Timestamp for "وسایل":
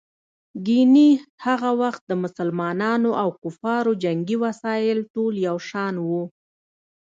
4.45-4.99